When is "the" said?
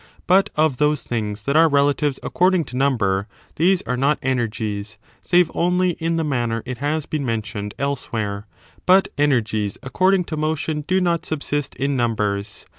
6.17-6.23